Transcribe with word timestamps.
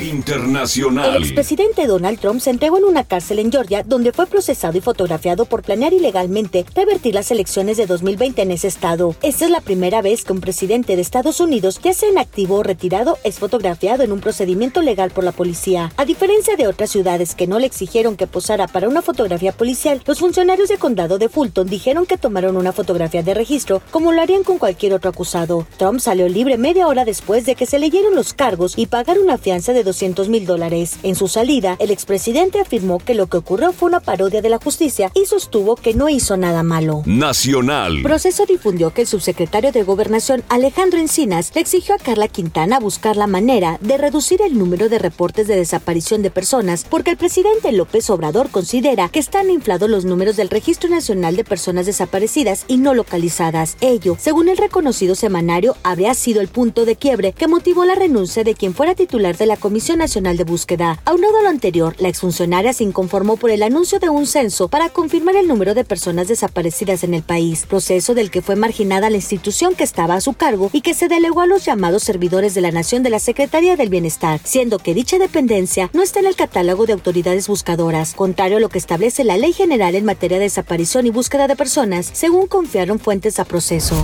Internacional. 0.00 1.16
El 1.16 1.22
expresidente 1.22 1.86
Donald 1.86 2.18
Trump 2.18 2.40
se 2.40 2.50
entregó 2.50 2.78
en 2.78 2.84
una 2.84 3.04
cárcel 3.04 3.38
en 3.38 3.52
Georgia 3.52 3.82
donde 3.84 4.12
fue 4.12 4.26
procesado 4.26 4.76
y 4.76 4.80
fotografiado 4.80 5.44
por 5.44 5.62
planear 5.62 5.92
ilegalmente 5.92 6.64
revertir 6.74 7.14
las 7.14 7.30
elecciones 7.30 7.76
de 7.76 7.86
2020 7.86 8.42
en 8.42 8.50
ese 8.50 8.68
estado. 8.68 9.14
Esta 9.22 9.44
es 9.44 9.50
la 9.50 9.60
primera 9.60 10.02
vez 10.02 10.24
que 10.24 10.32
un 10.32 10.40
presidente 10.40 10.96
de 10.96 11.02
Estados 11.02 11.40
Unidos, 11.40 11.80
ya 11.82 11.92
sea 11.92 12.08
en 12.08 12.18
activo 12.18 12.56
o 12.56 12.62
retirado, 12.62 13.18
es 13.24 13.38
fotografiado 13.38 14.02
en 14.02 14.12
un 14.12 14.20
procedimiento 14.20 14.82
legal 14.82 15.10
por 15.10 15.24
la 15.24 15.32
policía. 15.32 15.92
A 15.96 16.04
diferencia 16.04 16.56
de 16.56 16.66
otras 16.66 16.90
ciudades 16.90 17.34
que 17.34 17.46
no 17.46 17.58
le 17.58 17.66
exigieron 17.66 18.16
que 18.16 18.26
posara 18.26 18.66
para 18.66 18.88
una 18.88 19.02
fotografía 19.02 19.52
policial, 19.52 20.02
los 20.06 20.18
funcionarios 20.18 20.68
de 20.68 20.78
condado 20.78 21.18
de 21.18 21.28
Fulton 21.28 21.68
dijeron 21.68 22.06
que 22.06 22.18
tomaron 22.18 22.56
una 22.56 22.72
fotografía 22.72 23.22
de 23.22 23.34
registro 23.34 23.80
como 23.90 24.12
lo 24.12 24.20
harían 24.20 24.42
con 24.42 24.58
cualquier 24.58 24.94
otro 24.94 25.10
acusado. 25.10 25.66
Trump 25.76 26.00
salió 26.00 26.28
libre 26.28 26.58
media 26.58 26.88
hora 26.88 27.04
después 27.04 27.46
de 27.46 27.54
que 27.54 27.66
se 27.66 27.78
leyeron 27.78 28.14
los 28.14 28.34
cargos 28.34 28.74
y 28.76 28.86
pagaron 28.86 29.24
una 29.24 29.38
fianza 29.38 29.72
de 29.72 29.83
200 29.84 30.28
mil 30.28 30.46
dólares. 30.46 30.98
En 31.02 31.14
su 31.14 31.28
salida, 31.28 31.76
el 31.78 31.90
expresidente 31.90 32.60
afirmó 32.60 32.98
que 32.98 33.14
lo 33.14 33.26
que 33.28 33.36
ocurrió 33.36 33.72
fue 33.72 33.88
una 33.88 34.00
parodia 34.00 34.42
de 34.42 34.48
la 34.48 34.58
justicia 34.58 35.12
y 35.14 35.26
sostuvo 35.26 35.76
que 35.76 35.94
no 35.94 36.08
hizo 36.08 36.36
nada 36.36 36.62
malo. 36.62 37.02
Nacional. 37.06 38.02
Proceso 38.02 38.46
difundió 38.46 38.90
que 38.90 39.02
el 39.02 39.06
subsecretario 39.06 39.70
de 39.70 39.82
Gobernación 39.82 40.42
Alejandro 40.48 40.98
Encinas 40.98 41.52
le 41.54 41.60
exigió 41.60 41.94
a 41.94 41.98
Carla 41.98 42.28
Quintana 42.28 42.80
buscar 42.80 43.16
la 43.16 43.26
manera 43.26 43.78
de 43.80 43.98
reducir 43.98 44.40
el 44.42 44.58
número 44.58 44.88
de 44.88 44.98
reportes 44.98 45.46
de 45.46 45.56
desaparición 45.56 46.22
de 46.22 46.30
personas 46.30 46.86
porque 46.88 47.10
el 47.10 47.16
presidente 47.16 47.72
López 47.72 48.08
Obrador 48.10 48.50
considera 48.50 49.08
que 49.08 49.18
están 49.18 49.50
inflados 49.50 49.90
los 49.90 50.04
números 50.04 50.36
del 50.36 50.50
Registro 50.50 50.88
Nacional 50.88 51.36
de 51.36 51.44
Personas 51.44 51.86
Desaparecidas 51.86 52.64
y 52.68 52.78
no 52.78 52.94
localizadas. 52.94 53.76
Ello, 53.80 54.16
según 54.18 54.48
el 54.48 54.56
reconocido 54.56 55.14
semanario, 55.14 55.76
habría 55.82 56.14
sido 56.14 56.40
el 56.40 56.48
punto 56.48 56.84
de 56.84 56.96
quiebre 56.96 57.32
que 57.32 57.48
motivó 57.48 57.84
la 57.84 57.94
renuncia 57.94 58.44
de 58.44 58.54
quien 58.54 58.74
fuera 58.74 58.94
titular 58.94 59.36
de 59.36 59.46
la 59.46 59.56
Comisión 59.56 59.73
Nacional 59.74 60.36
de 60.36 60.44
Búsqueda. 60.44 61.00
Aunado 61.04 61.38
a 61.38 61.42
lo 61.42 61.48
anterior, 61.48 61.96
la 61.98 62.08
exfuncionaria 62.08 62.72
se 62.72 62.84
inconformó 62.84 63.36
por 63.36 63.50
el 63.50 63.62
anuncio 63.62 63.98
de 63.98 64.08
un 64.08 64.26
censo 64.26 64.68
para 64.68 64.90
confirmar 64.90 65.34
el 65.34 65.48
número 65.48 65.74
de 65.74 65.84
personas 65.84 66.28
desaparecidas 66.28 67.02
en 67.02 67.12
el 67.12 67.22
país, 67.22 67.66
proceso 67.66 68.14
del 68.14 68.30
que 68.30 68.40
fue 68.40 68.54
marginada 68.54 69.10
la 69.10 69.16
institución 69.16 69.74
que 69.74 69.82
estaba 69.82 70.14
a 70.14 70.20
su 70.20 70.34
cargo 70.34 70.70
y 70.72 70.80
que 70.80 70.94
se 70.94 71.08
delegó 71.08 71.40
a 71.40 71.46
los 71.46 71.64
llamados 71.64 72.04
servidores 72.04 72.54
de 72.54 72.60
la 72.60 72.70
Nación 72.70 73.02
de 73.02 73.10
la 73.10 73.18
Secretaría 73.18 73.76
del 73.76 73.88
Bienestar, 73.88 74.40
siendo 74.44 74.78
que 74.78 74.94
dicha 74.94 75.18
dependencia 75.18 75.90
no 75.92 76.02
está 76.02 76.20
en 76.20 76.26
el 76.26 76.36
catálogo 76.36 76.86
de 76.86 76.92
autoridades 76.92 77.48
buscadoras, 77.48 78.14
contrario 78.14 78.58
a 78.58 78.60
lo 78.60 78.68
que 78.68 78.78
establece 78.78 79.24
la 79.24 79.36
Ley 79.36 79.52
General 79.52 79.96
en 79.96 80.04
materia 80.04 80.38
de 80.38 80.44
desaparición 80.44 81.06
y 81.06 81.10
búsqueda 81.10 81.48
de 81.48 81.56
personas, 81.56 82.08
según 82.12 82.46
confiaron 82.46 83.00
fuentes 83.00 83.40
a 83.40 83.44
proceso. 83.44 83.96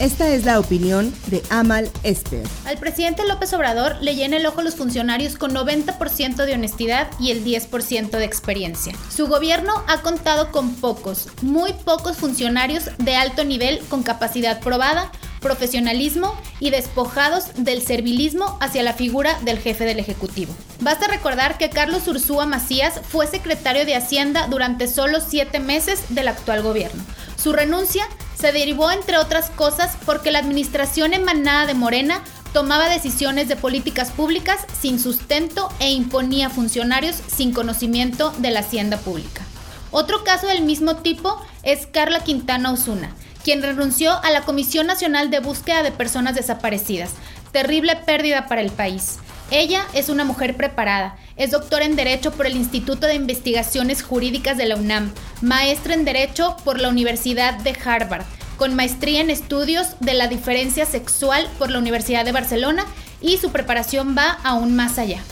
Esta 0.00 0.26
es 0.28 0.44
la 0.44 0.58
opinión 0.58 1.14
de 1.28 1.40
Amal 1.50 1.88
Esper. 2.02 2.42
Al 2.66 2.78
presidente 2.78 3.24
López 3.28 3.52
Obrador 3.52 3.96
le 4.00 4.16
llena 4.16 4.38
el 4.38 4.46
ojo 4.46 4.60
los 4.60 4.74
funcionarios 4.74 5.36
con 5.36 5.54
90% 5.54 6.44
de 6.44 6.52
honestidad 6.52 7.08
y 7.20 7.30
el 7.30 7.44
10% 7.44 8.10
de 8.10 8.24
experiencia. 8.24 8.92
Su 9.08 9.28
gobierno 9.28 9.72
ha 9.86 10.02
contado 10.02 10.50
con 10.50 10.74
pocos, 10.74 11.28
muy 11.42 11.72
pocos 11.72 12.16
funcionarios 12.16 12.90
de 12.98 13.14
alto 13.14 13.44
nivel 13.44 13.78
con 13.88 14.02
capacidad 14.02 14.58
probada, 14.58 15.12
profesionalismo 15.40 16.34
y 16.58 16.70
despojados 16.70 17.50
del 17.56 17.80
servilismo 17.80 18.58
hacia 18.60 18.82
la 18.82 18.94
figura 18.94 19.38
del 19.44 19.60
jefe 19.60 19.84
del 19.84 20.00
Ejecutivo. 20.00 20.52
Basta 20.80 21.06
recordar 21.06 21.56
que 21.56 21.70
Carlos 21.70 22.08
Ursúa 22.08 22.46
Macías 22.46 23.00
fue 23.08 23.28
secretario 23.28 23.84
de 23.86 23.94
Hacienda 23.94 24.48
durante 24.48 24.88
solo 24.88 25.20
siete 25.20 25.60
meses 25.60 26.00
del 26.08 26.26
actual 26.26 26.62
gobierno. 26.62 27.04
Su 27.36 27.52
renuncia 27.52 28.08
se 28.38 28.52
derivó, 28.52 28.90
entre 28.90 29.18
otras 29.18 29.50
cosas, 29.50 29.96
porque 30.04 30.30
la 30.30 30.38
administración 30.38 31.14
emanada 31.14 31.66
de 31.66 31.74
Morena 31.74 32.22
tomaba 32.52 32.88
decisiones 32.88 33.48
de 33.48 33.56
políticas 33.56 34.10
públicas 34.10 34.60
sin 34.80 35.00
sustento 35.00 35.68
e 35.80 35.90
imponía 35.90 36.50
funcionarios 36.50 37.16
sin 37.26 37.52
conocimiento 37.52 38.32
de 38.38 38.50
la 38.50 38.60
hacienda 38.60 38.96
pública. 38.98 39.42
Otro 39.90 40.24
caso 40.24 40.46
del 40.46 40.62
mismo 40.62 40.96
tipo 40.96 41.40
es 41.62 41.86
Carla 41.86 42.20
Quintana 42.20 42.72
Osuna, 42.72 43.10
quien 43.44 43.62
renunció 43.62 44.12
a 44.24 44.30
la 44.30 44.42
Comisión 44.42 44.86
Nacional 44.86 45.30
de 45.30 45.40
Búsqueda 45.40 45.82
de 45.82 45.92
Personas 45.92 46.34
Desaparecidas. 46.34 47.10
Terrible 47.52 47.96
pérdida 47.96 48.46
para 48.46 48.60
el 48.60 48.70
país. 48.70 49.18
Ella 49.50 49.84
es 49.92 50.08
una 50.08 50.24
mujer 50.24 50.56
preparada, 50.56 51.16
es 51.36 51.50
doctora 51.50 51.84
en 51.84 51.96
Derecho 51.96 52.32
por 52.32 52.46
el 52.46 52.56
Instituto 52.56 53.06
de 53.06 53.14
Investigaciones 53.14 54.02
Jurídicas 54.02 54.56
de 54.56 54.66
la 54.66 54.76
UNAM, 54.76 55.12
maestra 55.44 55.92
en 55.92 56.06
Derecho 56.06 56.56
por 56.64 56.80
la 56.80 56.88
Universidad 56.88 57.54
de 57.58 57.76
Harvard, 57.84 58.24
con 58.56 58.74
maestría 58.74 59.20
en 59.20 59.28
Estudios 59.28 59.88
de 60.00 60.14
la 60.14 60.26
Diferencia 60.26 60.86
Sexual 60.86 61.46
por 61.58 61.70
la 61.70 61.78
Universidad 61.78 62.24
de 62.24 62.32
Barcelona 62.32 62.86
y 63.20 63.36
su 63.36 63.52
preparación 63.52 64.16
va 64.16 64.38
aún 64.42 64.74
más 64.74 64.98
allá. 64.98 65.22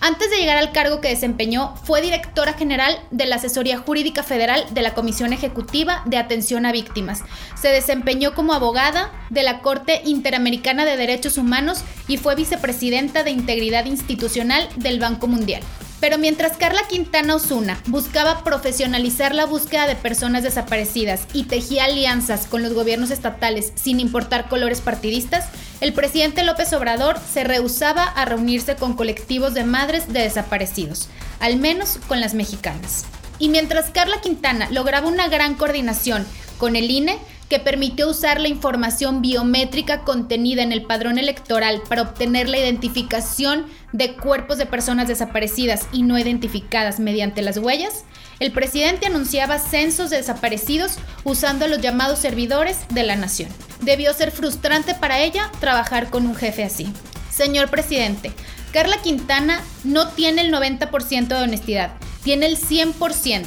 Antes 0.00 0.30
de 0.30 0.36
llegar 0.36 0.58
al 0.58 0.70
cargo 0.70 1.00
que 1.00 1.08
desempeñó, 1.08 1.74
fue 1.82 2.00
directora 2.00 2.52
general 2.52 2.96
de 3.10 3.26
la 3.26 3.36
Asesoría 3.36 3.78
Jurídica 3.78 4.22
Federal 4.22 4.64
de 4.70 4.82
la 4.82 4.94
Comisión 4.94 5.32
Ejecutiva 5.32 6.02
de 6.04 6.18
Atención 6.18 6.66
a 6.66 6.72
Víctimas. 6.72 7.22
Se 7.60 7.68
desempeñó 7.68 8.34
como 8.34 8.52
abogada 8.52 9.10
de 9.30 9.42
la 9.42 9.60
Corte 9.60 10.02
Interamericana 10.04 10.84
de 10.84 10.96
Derechos 10.96 11.38
Humanos 11.38 11.82
y 12.06 12.18
fue 12.18 12.34
vicepresidenta 12.36 13.24
de 13.24 13.30
Integridad 13.30 13.86
Institucional 13.86 14.68
del 14.76 15.00
Banco 15.00 15.26
Mundial. 15.26 15.62
Pero 16.00 16.18
mientras 16.18 16.56
Carla 16.56 16.82
Quintana 16.88 17.36
Osuna 17.36 17.80
buscaba 17.86 18.44
profesionalizar 18.44 19.34
la 19.34 19.46
búsqueda 19.46 19.86
de 19.86 19.96
personas 19.96 20.42
desaparecidas 20.42 21.22
y 21.32 21.44
tejía 21.44 21.84
alianzas 21.84 22.46
con 22.46 22.62
los 22.62 22.74
gobiernos 22.74 23.10
estatales 23.10 23.72
sin 23.74 24.00
importar 24.00 24.48
colores 24.48 24.80
partidistas, 24.80 25.46
el 25.80 25.92
presidente 25.92 26.44
López 26.44 26.72
Obrador 26.72 27.18
se 27.32 27.44
rehusaba 27.44 28.04
a 28.04 28.24
reunirse 28.24 28.76
con 28.76 28.94
colectivos 28.94 29.54
de 29.54 29.64
madres 29.64 30.12
de 30.12 30.20
desaparecidos, 30.20 31.08
al 31.40 31.56
menos 31.56 31.98
con 32.06 32.20
las 32.20 32.34
mexicanas. 32.34 33.04
Y 33.38 33.48
mientras 33.48 33.90
Carla 33.90 34.20
Quintana 34.20 34.68
lograba 34.70 35.08
una 35.08 35.28
gran 35.28 35.54
coordinación 35.54 36.26
con 36.58 36.76
el 36.76 36.90
INE, 36.90 37.18
que 37.54 37.60
permitió 37.60 38.10
usar 38.10 38.40
la 38.40 38.48
información 38.48 39.22
biométrica 39.22 40.00
contenida 40.00 40.64
en 40.64 40.72
el 40.72 40.82
padrón 40.82 41.18
electoral 41.18 41.82
para 41.88 42.02
obtener 42.02 42.48
la 42.48 42.58
identificación 42.58 43.66
de 43.92 44.16
cuerpos 44.16 44.58
de 44.58 44.66
personas 44.66 45.06
desaparecidas 45.06 45.86
y 45.92 46.02
no 46.02 46.18
identificadas 46.18 46.98
mediante 46.98 47.42
las 47.42 47.58
huellas, 47.58 48.02
el 48.40 48.50
presidente 48.50 49.06
anunciaba 49.06 49.60
censos 49.60 50.10
de 50.10 50.16
desaparecidos 50.16 50.96
usando 51.22 51.68
los 51.68 51.80
llamados 51.80 52.18
servidores 52.18 52.78
de 52.90 53.04
la 53.04 53.14
nación. 53.14 53.50
Debió 53.82 54.12
ser 54.14 54.32
frustrante 54.32 54.96
para 54.96 55.20
ella 55.20 55.48
trabajar 55.60 56.10
con 56.10 56.26
un 56.26 56.34
jefe 56.34 56.64
así. 56.64 56.92
Señor 57.30 57.70
presidente, 57.70 58.32
Carla 58.72 59.00
Quintana 59.00 59.60
no 59.84 60.08
tiene 60.08 60.42
el 60.42 60.52
90% 60.52 61.28
de 61.28 61.44
honestidad, 61.44 61.92
tiene 62.24 62.46
el 62.46 62.58
100%. 62.58 63.44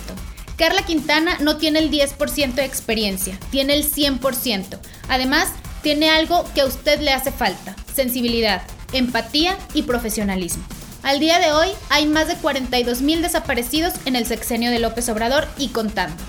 Carla 0.58 0.82
Quintana 0.82 1.38
no 1.40 1.58
tiene 1.58 1.78
el 1.78 1.92
10% 1.92 2.56
de 2.56 2.66
experiencia, 2.66 3.40
tiene 3.52 3.76
el 3.76 3.90
100%. 3.90 4.80
Además, 5.08 5.50
tiene 5.84 6.10
algo 6.10 6.44
que 6.56 6.62
a 6.62 6.66
usted 6.66 7.00
le 7.00 7.14
hace 7.14 7.32
falta, 7.32 7.76
sensibilidad, 7.94 8.64
empatía 8.92 9.56
y 9.76 9.84
profesionalismo. 9.84 10.64
Al 11.04 11.20
día 11.20 11.40
de 11.40 11.52
hoy 11.52 11.68
hay 11.90 12.08
más 12.08 12.28
de 12.28 12.36
42 12.38 13.02
mil 13.02 13.22
desaparecidos 13.22 13.94
en 14.06 14.16
el 14.16 14.26
sexenio 14.26 14.72
de 14.72 14.80
López 14.80 15.08
Obrador 15.10 15.48
y 15.60 15.68
contando. 15.70 16.22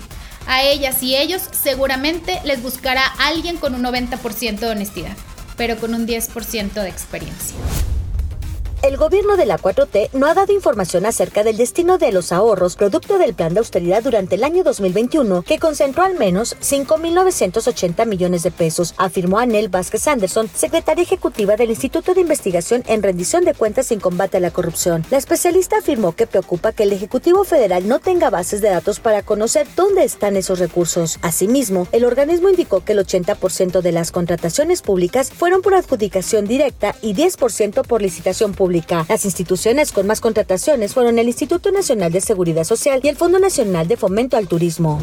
A 0.45 0.61
ellas 0.61 1.01
y 1.01 1.15
ellos 1.15 1.41
seguramente 1.51 2.39
les 2.45 2.61
buscará 2.61 3.05
alguien 3.17 3.57
con 3.57 3.73
un 3.73 3.81
90% 3.81 4.59
de 4.59 4.67
honestidad, 4.67 5.17
pero 5.57 5.77
con 5.77 5.95
un 5.95 6.05
10% 6.05 6.73
de 6.73 6.87
experiencia. 6.87 7.57
El 8.81 8.95
gobierno 8.95 9.35
de 9.35 9.45
la 9.45 9.57
4T 9.57 10.11
no 10.13 10.25
ha 10.27 10.33
dado 10.33 10.53
información 10.53 11.05
acerca 11.05 11.43
del 11.43 11.57
destino 11.57 11.97
de 11.97 12.13
los 12.13 12.31
ahorros 12.31 12.77
producto 12.77 13.17
del 13.17 13.33
plan 13.33 13.53
de 13.53 13.59
austeridad 13.59 14.01
durante 14.01 14.35
el 14.35 14.43
año 14.45 14.63
2021, 14.63 15.41
que 15.41 15.59
concentró 15.59 16.03
al 16.03 16.17
menos 16.17 16.55
5.980 16.61 18.05
millones 18.05 18.43
de 18.43 18.51
pesos, 18.51 18.93
afirmó 18.95 19.37
Anel 19.37 19.67
Vázquez 19.67 20.07
Anderson, 20.07 20.49
secretaria 20.55 21.03
ejecutiva 21.03 21.57
del 21.57 21.71
Instituto 21.71 22.13
de 22.13 22.21
Investigación 22.21 22.85
en 22.87 23.03
Rendición 23.03 23.43
de 23.43 23.53
Cuentas 23.53 23.91
y 23.91 23.97
Combate 23.97 24.37
a 24.37 24.39
la 24.39 24.51
Corrupción. 24.51 25.03
La 25.11 25.17
especialista 25.17 25.79
afirmó 25.79 26.15
que 26.15 26.25
preocupa 26.25 26.71
que 26.71 26.83
el 26.83 26.93
Ejecutivo 26.93 27.43
Federal 27.43 27.85
no 27.85 27.99
tenga 27.99 28.29
bases 28.29 28.61
de 28.61 28.69
datos 28.69 29.01
para 29.01 29.23
conocer 29.23 29.67
dónde 29.75 30.05
están 30.05 30.37
esos 30.37 30.57
recursos. 30.57 31.19
Asimismo, 31.21 31.89
el 31.91 32.05
organismo 32.05 32.47
indicó 32.47 32.85
que 32.85 32.93
el 32.93 32.99
80% 32.99 33.81
de 33.81 33.91
las 33.91 34.13
contrataciones 34.13 34.81
públicas 34.81 35.31
fueron 35.31 35.61
por 35.61 35.73
adjudicación 35.73 36.45
directa 36.45 36.95
y 37.01 37.13
10% 37.13 37.85
por 37.85 38.01
licitación 38.01 38.53
pública. 38.53 38.68
Las 39.09 39.25
instituciones 39.25 39.91
con 39.91 40.05
más 40.05 40.21
contrataciones 40.21 40.93
fueron 40.93 41.17
el 41.17 41.27
Instituto 41.27 41.71
Nacional 41.71 42.11
de 42.11 42.21
Seguridad 42.21 42.63
Social 42.63 42.99
y 43.03 43.07
el 43.07 43.15
Fondo 43.15 43.39
Nacional 43.39 43.87
de 43.87 43.97
Fomento 43.97 44.37
al 44.37 44.47
Turismo. 44.47 44.99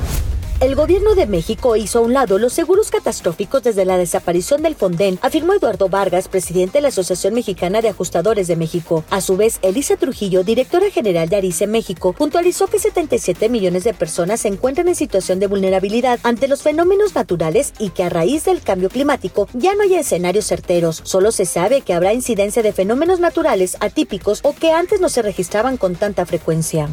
El 0.58 0.74
gobierno 0.74 1.14
de 1.14 1.26
México 1.26 1.76
hizo 1.76 1.98
a 1.98 2.02
un 2.02 2.14
lado 2.14 2.38
los 2.38 2.54
seguros 2.54 2.90
catastróficos 2.90 3.62
desde 3.62 3.84
la 3.84 3.98
desaparición 3.98 4.62
del 4.62 4.74
Fonden, 4.74 5.18
afirmó 5.20 5.52
Eduardo 5.52 5.90
Vargas, 5.90 6.28
presidente 6.28 6.78
de 6.78 6.80
la 6.80 6.88
Asociación 6.88 7.34
Mexicana 7.34 7.82
de 7.82 7.90
Ajustadores 7.90 8.46
de 8.48 8.56
México. 8.56 9.04
A 9.10 9.20
su 9.20 9.36
vez, 9.36 9.58
Elisa 9.60 9.98
Trujillo, 9.98 10.44
directora 10.44 10.90
general 10.90 11.28
de 11.28 11.36
Arice 11.36 11.66
México, 11.66 12.14
puntualizó 12.14 12.68
que 12.68 12.78
77 12.78 13.50
millones 13.50 13.84
de 13.84 13.92
personas 13.92 14.40
se 14.40 14.48
encuentran 14.48 14.88
en 14.88 14.94
situación 14.94 15.40
de 15.40 15.46
vulnerabilidad 15.46 16.20
ante 16.22 16.48
los 16.48 16.62
fenómenos 16.62 17.14
naturales 17.14 17.74
y 17.78 17.90
que 17.90 18.04
a 18.04 18.08
raíz 18.08 18.46
del 18.46 18.62
cambio 18.62 18.88
climático 18.88 19.48
ya 19.52 19.74
no 19.74 19.82
hay 19.82 19.96
escenarios 19.96 20.46
certeros. 20.46 21.02
Solo 21.04 21.32
se 21.32 21.44
sabe 21.44 21.82
que 21.82 21.92
habrá 21.92 22.14
incidencia 22.14 22.62
de 22.62 22.72
fenómenos 22.72 23.20
naturales 23.20 23.76
atípicos 23.80 24.40
o 24.42 24.54
que 24.54 24.72
antes 24.72 25.02
no 25.02 25.10
se 25.10 25.20
registraban 25.20 25.76
con 25.76 25.96
tanta 25.96 26.24
frecuencia. 26.24 26.88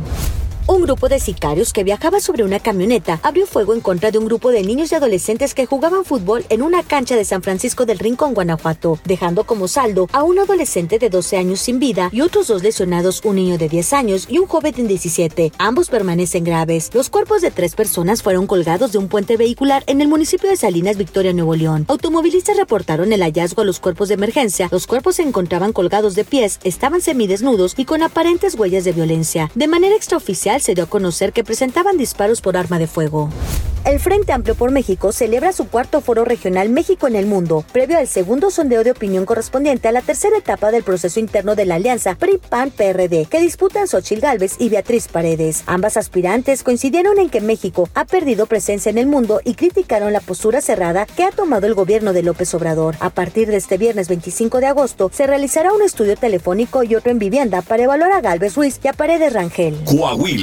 Un 0.65 0.81
grupo 0.81 1.09
de 1.09 1.19
sicarios 1.19 1.73
que 1.73 1.83
viajaba 1.83 2.21
sobre 2.21 2.45
una 2.45 2.57
camioneta 2.57 3.19
abrió 3.21 3.45
fuego 3.45 3.73
en 3.73 3.81
contra 3.81 4.11
de 4.11 4.17
un 4.17 4.25
grupo 4.25 4.49
de 4.49 4.63
niños 4.63 4.91
y 4.91 4.95
adolescentes 4.95 5.53
que 5.53 5.65
jugaban 5.65 6.05
fútbol 6.05 6.45
en 6.47 6.61
una 6.61 6.83
cancha 6.83 7.17
de 7.17 7.25
San 7.25 7.43
Francisco 7.43 7.85
del 7.85 7.99
Rincón, 7.99 8.33
Guanajuato, 8.33 8.97
dejando 9.03 9.43
como 9.43 9.67
saldo 9.67 10.07
a 10.13 10.23
un 10.23 10.39
adolescente 10.39 10.99
de 10.99 11.09
12 11.09 11.35
años 11.35 11.59
sin 11.59 11.79
vida 11.79 12.09
y 12.13 12.21
otros 12.21 12.47
dos 12.47 12.63
lesionados, 12.63 13.19
un 13.25 13.35
niño 13.35 13.57
de 13.57 13.67
10 13.67 13.91
años 13.91 14.25
y 14.29 14.37
un 14.37 14.47
joven 14.47 14.73
de 14.73 14.83
17. 14.83 15.51
Ambos 15.57 15.89
permanecen 15.89 16.45
graves. 16.45 16.91
Los 16.93 17.09
cuerpos 17.09 17.41
de 17.41 17.51
tres 17.51 17.75
personas 17.75 18.23
fueron 18.23 18.47
colgados 18.47 18.93
de 18.93 18.99
un 18.99 19.09
puente 19.09 19.35
vehicular 19.35 19.83
en 19.87 19.99
el 19.99 20.07
municipio 20.07 20.49
de 20.49 20.55
Salinas, 20.55 20.95
Victoria, 20.95 21.33
Nuevo 21.33 21.55
León. 21.55 21.83
Automovilistas 21.89 22.55
reportaron 22.55 23.11
el 23.11 23.21
hallazgo 23.21 23.63
a 23.63 23.65
los 23.65 23.81
cuerpos 23.81 24.07
de 24.07 24.13
emergencia. 24.13 24.69
Los 24.71 24.87
cuerpos 24.87 25.17
se 25.17 25.23
encontraban 25.23 25.73
colgados 25.73 26.15
de 26.15 26.23
pies, 26.23 26.61
estaban 26.63 27.01
semidesnudos 27.01 27.73
y 27.75 27.83
con 27.83 28.01
aparentes 28.01 28.55
huellas 28.55 28.85
de 28.85 28.93
violencia. 28.93 29.51
De 29.55 29.67
manera 29.67 29.97
extraoficial, 29.97 30.52
se 30.61 30.75
dio 30.75 30.85
a 30.85 30.89
conocer 30.89 31.33
que 31.33 31.43
presentaban 31.43 31.97
disparos 31.97 32.41
por 32.41 32.57
arma 32.57 32.79
de 32.79 32.87
fuego. 32.87 33.29
El 33.85 33.99
Frente 33.99 34.31
Amplio 34.31 34.55
por 34.55 34.71
México 34.71 35.11
celebra 35.11 35.51
su 35.51 35.67
cuarto 35.67 35.99
foro 35.99 36.23
regional 36.23 36.69
México 36.69 37.05
en 37.05 37.17
el 37.17 37.25
Mundo, 37.25 37.65
previo 37.73 37.97
al 37.97 38.07
segundo 38.07 38.49
sondeo 38.49 38.81
de 38.85 38.91
opinión 38.91 39.25
correspondiente 39.25 39.89
a 39.89 39.91
la 39.91 40.01
tercera 40.01 40.37
etapa 40.37 40.71
del 40.71 40.83
proceso 40.83 41.19
interno 41.19 41.55
de 41.55 41.65
la 41.65 41.75
alianza 41.75 42.15
PRI-PAN-PRD, 42.15 43.25
que 43.25 43.41
disputan 43.41 43.89
Xochil 43.89 44.21
Gálvez 44.21 44.55
y 44.57 44.69
Beatriz 44.69 45.09
Paredes. 45.09 45.63
Ambas 45.65 45.97
aspirantes 45.97 46.63
coincidieron 46.63 47.19
en 47.19 47.29
que 47.29 47.41
México 47.41 47.89
ha 47.93 48.05
perdido 48.05 48.45
presencia 48.45 48.89
en 48.89 48.97
el 48.97 49.05
mundo 49.05 49.41
y 49.43 49.55
criticaron 49.55 50.13
la 50.13 50.21
postura 50.21 50.61
cerrada 50.61 51.05
que 51.05 51.25
ha 51.25 51.31
tomado 51.31 51.67
el 51.67 51.73
gobierno 51.73 52.13
de 52.13 52.23
López 52.23 52.53
Obrador. 52.53 52.95
A 53.01 53.09
partir 53.09 53.49
de 53.49 53.57
este 53.57 53.77
viernes 53.77 54.07
25 54.07 54.61
de 54.61 54.67
agosto, 54.67 55.11
se 55.13 55.27
realizará 55.27 55.73
un 55.73 55.81
estudio 55.81 56.15
telefónico 56.15 56.83
y 56.83 56.95
otro 56.95 57.11
en 57.11 57.19
vivienda 57.19 57.61
para 57.61 57.83
evaluar 57.83 58.13
a 58.13 58.21
Gálvez 58.21 58.55
Ruiz 58.55 58.79
y 58.81 58.87
a 58.87 58.93
Paredes 58.93 59.33
Rangel. 59.33 59.77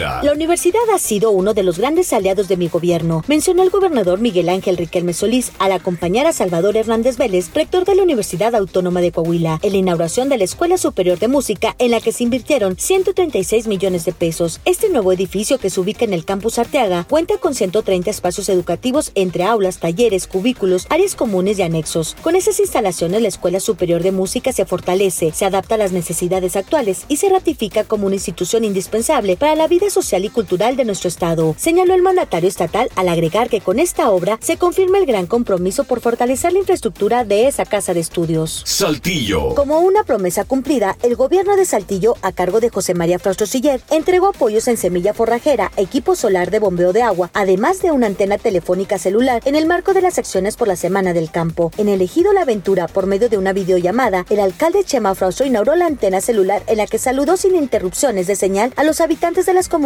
La 0.00 0.32
universidad 0.32 0.80
ha 0.94 0.98
sido 0.98 1.30
uno 1.30 1.52
de 1.52 1.62
los 1.62 1.78
grandes 1.78 2.14
aliados 2.14 2.48
de 2.48 2.56
mi 2.56 2.68
gobierno 2.68 3.22
mencionó 3.28 3.62
el 3.62 3.68
gobernador 3.68 4.18
Miguel 4.18 4.48
Ángel 4.48 4.78
Riquelme 4.78 5.12
Solís 5.12 5.52
al 5.58 5.72
acompañar 5.72 6.26
a 6.26 6.32
Salvador 6.32 6.78
Hernández 6.78 7.18
Vélez, 7.18 7.52
rector 7.52 7.84
de 7.84 7.94
la 7.94 8.02
Universidad 8.02 8.54
Autónoma 8.54 9.02
de 9.02 9.12
Coahuila, 9.12 9.58
en 9.60 9.72
la 9.72 9.78
inauguración 9.78 10.30
de 10.30 10.38
la 10.38 10.44
Escuela 10.44 10.78
Superior 10.78 11.18
de 11.18 11.28
Música 11.28 11.76
en 11.78 11.90
la 11.90 12.00
que 12.00 12.12
se 12.12 12.24
invirtieron 12.24 12.78
136 12.78 13.66
millones 13.66 14.06
de 14.06 14.12
pesos. 14.12 14.60
Este 14.64 14.88
nuevo 14.88 15.12
edificio 15.12 15.58
que 15.58 15.68
se 15.68 15.80
ubica 15.80 16.06
en 16.06 16.14
el 16.14 16.24
campus 16.24 16.58
Arteaga 16.58 17.04
cuenta 17.04 17.36
con 17.36 17.54
130 17.54 18.08
espacios 18.08 18.48
educativos 18.48 19.12
entre 19.14 19.44
aulas, 19.44 19.80
talleres, 19.80 20.26
cubículos, 20.26 20.86
áreas 20.88 21.14
comunes 21.14 21.58
y 21.58 21.62
anexos. 21.62 22.16
Con 22.22 22.36
esas 22.36 22.58
instalaciones 22.58 23.20
la 23.20 23.28
Escuela 23.28 23.60
Superior 23.60 24.02
de 24.02 24.12
Música 24.12 24.50
se 24.54 24.64
fortalece, 24.64 25.32
se 25.32 25.44
adapta 25.44 25.74
a 25.74 25.78
las 25.78 25.92
necesidades 25.92 26.56
actuales 26.56 27.04
y 27.08 27.16
se 27.16 27.28
ratifica 27.28 27.84
como 27.84 28.06
una 28.06 28.16
institución 28.16 28.64
indispensable 28.64 29.36
para 29.36 29.54
la 29.54 29.68
vida 29.68 29.89
social 29.90 30.24
y 30.24 30.30
cultural 30.30 30.76
de 30.76 30.84
nuestro 30.84 31.08
estado, 31.08 31.54
señaló 31.58 31.94
el 31.94 32.02
mandatario 32.02 32.48
estatal 32.48 32.88
a 32.96 33.04
la 33.04 33.12
agregar 33.12 33.48
que 33.48 33.60
con 33.60 33.78
esta 33.78 34.10
obra 34.10 34.38
se 34.40 34.56
confirma 34.56 34.98
el 34.98 35.06
gran 35.06 35.26
compromiso 35.26 35.84
por 35.84 36.00
fortalecer 36.00 36.52
la 36.52 36.60
infraestructura 36.60 37.24
de 37.24 37.48
esa 37.48 37.64
casa 37.64 37.92
de 37.92 38.00
estudios. 38.00 38.62
Saltillo. 38.64 39.54
Como 39.54 39.80
una 39.80 40.04
promesa 40.04 40.44
cumplida, 40.44 40.96
el 41.02 41.16
gobierno 41.16 41.56
de 41.56 41.64
Saltillo, 41.64 42.14
a 42.22 42.32
cargo 42.32 42.60
de 42.60 42.70
José 42.70 42.94
María 42.94 43.18
Frausto 43.18 43.46
Siller, 43.46 43.80
entregó 43.90 44.28
apoyos 44.28 44.68
en 44.68 44.76
semilla 44.76 45.14
forrajera, 45.14 45.72
equipo 45.76 46.14
solar 46.14 46.50
de 46.50 46.58
bombeo 46.60 46.92
de 46.92 47.02
agua, 47.02 47.30
además 47.34 47.82
de 47.82 47.90
una 47.90 48.06
antena 48.06 48.38
telefónica 48.38 48.98
celular 48.98 49.42
en 49.44 49.56
el 49.56 49.66
marco 49.66 49.92
de 49.92 50.02
las 50.02 50.18
acciones 50.18 50.56
por 50.56 50.68
la 50.68 50.76
Semana 50.76 51.12
del 51.12 51.30
Campo. 51.30 51.72
En 51.76 51.88
el 51.88 52.00
ejido 52.00 52.32
La 52.32 52.42
Aventura, 52.42 52.86
por 52.88 53.06
medio 53.06 53.28
de 53.28 53.38
una 53.38 53.52
videollamada, 53.52 54.24
el 54.30 54.40
alcalde 54.40 54.84
Chema 54.84 55.14
Frausto 55.14 55.44
inauguró 55.44 55.76
la 55.76 55.86
antena 55.86 56.20
celular 56.20 56.62
en 56.66 56.78
la 56.78 56.86
que 56.86 56.98
saludó 56.98 57.36
sin 57.36 57.56
interrupciones 57.56 58.26
de 58.26 58.36
señal 58.36 58.72
a 58.76 58.84
los 58.84 59.00
habitantes 59.00 59.46
de 59.46 59.54
las 59.54 59.68
comunidades 59.68 59.79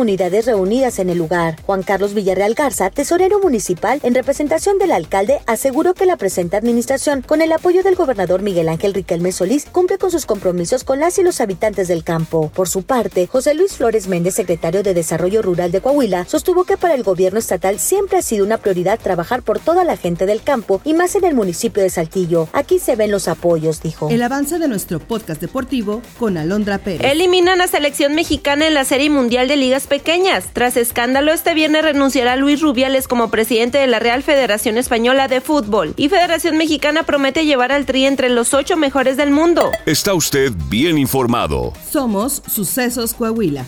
reunidas 0.44 0.99
en 0.99 1.11
el 1.11 1.19
lugar. 1.19 1.56
Juan 1.62 1.82
Carlos 1.82 2.14
Villarreal 2.14 2.55
Garza, 2.55 2.91
tesorero 2.91 3.41
municipal, 3.41 4.00
en 4.02 4.14
representación 4.14 4.79
del 4.79 4.93
alcalde, 4.93 5.41
aseguró 5.46 5.94
que 5.94 6.06
la 6.06 6.17
presente 6.17 6.56
administración, 6.56 7.23
con 7.23 7.41
el 7.43 7.52
apoyo 7.52 7.82
del 7.82 7.94
gobernador 7.94 8.43
Miguel 8.43 8.69
Ángel 8.69 8.94
Riquelme 8.94 9.32
Solís, 9.32 9.67
cumple 9.67 9.99
con 9.99 10.11
sus 10.11 10.26
compromisos 10.26 10.85
con 10.85 11.00
las 11.00 11.19
y 11.19 11.23
los 11.23 11.41
habitantes 11.41 11.88
del 11.88 12.05
campo. 12.05 12.50
Por 12.55 12.69
su 12.69 12.82
parte, 12.82 13.26
José 13.26 13.55
Luis 13.55 13.75
Flores 13.75 14.08
Méndez, 14.08 14.35
secretario 14.35 14.82
de 14.82 14.94
Desarrollo 14.94 15.43
Rural 15.43 15.73
de 15.73 15.81
Coahuila, 15.81 16.25
sostuvo 16.26 16.64
que 16.64 16.76
para 16.76 16.94
el 16.94 17.02
gobierno 17.02 17.38
estatal 17.38 17.79
siempre 17.79 18.19
ha 18.19 18.23
sido 18.23 18.44
una 18.44 18.58
prioridad 18.58 18.99
trabajar 18.99 19.43
por 19.43 19.58
toda 19.58 19.85
la 19.85 19.97
gente 19.97 20.26
del 20.26 20.43
campo 20.43 20.81
y 20.85 20.94
más 20.94 21.14
en 21.14 21.25
el 21.25 21.35
municipio 21.35 21.82
de 21.82 21.90
Saltillo. 21.90 22.49
Aquí 22.52 22.79
se 22.79 22.97
ven 22.97 23.11
los 23.11 23.29
apoyos, 23.29 23.82
dijo. 23.82 24.08
El 24.11 24.23
avance 24.23 24.58
de 24.58 24.69
nuestro 24.69 24.99
podcast 25.00 25.40
deportivo 25.40 26.02
con 26.19 26.37
Alondra 26.37 26.79
Pérez. 26.79 27.11
Eliminan 27.11 27.61
a 27.61 27.69
selección 27.69 28.14
mexicana 28.14 28.67
en 28.67 28.75
la 28.75 28.85
Serie 28.85 29.11
Mundial 29.11 29.49
de 29.49 29.56
Ligas 29.56 29.84
Pequeñas. 29.87 30.47
Tras 30.53 30.77
escándalo, 30.77 31.33
este 31.33 31.55
viernes 31.55 31.83
renunciará 31.83 32.37
Luis 32.37 32.61
Rubiales 32.61 33.09
como 33.09 33.31
presidente 33.31 33.79
de 33.79 33.87
la 33.87 33.99
Real 33.99 34.23
Federación 34.23 34.79
Española 34.79 35.29
de 35.29 35.41
Fútbol 35.41 35.95
y 35.97 36.09
Federación 36.09 36.57
Mexicana 36.57 37.03
promete 37.03 37.47
llevar 37.47 37.73
al 37.73 37.87
Tri 37.87 38.07
entre 38.07 38.29
los 38.29 38.55
ocho 38.55 38.77
mejores 38.77 39.17
del 39.17 39.31
mundo. 39.31 39.71
Está 39.87 40.15
usted 40.15 40.53
bien 40.69 40.99
informado. 40.99 41.73
Somos 41.91 42.43
Sucesos 42.47 43.15
Coahuila. 43.15 43.65